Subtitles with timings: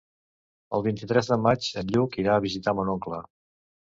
[0.77, 3.21] El vint-i-tres de maig en Lluc irà a visitar mon oncle.